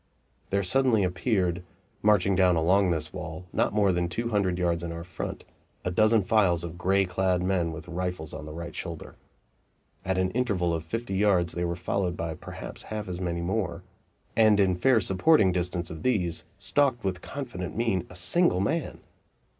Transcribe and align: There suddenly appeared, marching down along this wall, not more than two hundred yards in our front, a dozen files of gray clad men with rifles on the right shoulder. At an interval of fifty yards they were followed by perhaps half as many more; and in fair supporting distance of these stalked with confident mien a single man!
There 0.49 0.63
suddenly 0.63 1.03
appeared, 1.03 1.61
marching 2.01 2.35
down 2.35 2.55
along 2.55 2.89
this 2.89 3.13
wall, 3.13 3.45
not 3.53 3.71
more 3.71 3.91
than 3.91 4.09
two 4.09 4.29
hundred 4.29 4.57
yards 4.57 4.81
in 4.81 4.91
our 4.91 5.03
front, 5.03 5.43
a 5.85 5.91
dozen 5.91 6.23
files 6.23 6.63
of 6.63 6.75
gray 6.75 7.05
clad 7.05 7.43
men 7.43 7.71
with 7.71 7.87
rifles 7.87 8.33
on 8.33 8.47
the 8.47 8.51
right 8.51 8.73
shoulder. 8.75 9.15
At 10.03 10.17
an 10.17 10.31
interval 10.31 10.73
of 10.73 10.83
fifty 10.83 11.13
yards 11.15 11.53
they 11.53 11.65
were 11.65 11.75
followed 11.75 12.17
by 12.17 12.33
perhaps 12.33 12.81
half 12.89 13.07
as 13.07 13.21
many 13.21 13.41
more; 13.41 13.83
and 14.35 14.59
in 14.59 14.73
fair 14.75 15.01
supporting 15.01 15.51
distance 15.51 15.91
of 15.91 16.01
these 16.01 16.45
stalked 16.57 17.03
with 17.03 17.21
confident 17.21 17.77
mien 17.77 18.07
a 18.09 18.15
single 18.15 18.59
man! 18.59 19.01